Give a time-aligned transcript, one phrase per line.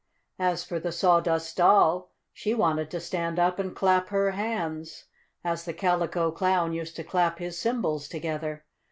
[0.39, 5.05] As for the Sawdust Doll, she wanted to stand up and clap her hands,
[5.43, 8.65] as the Calico Clown used to clap his cymbals together.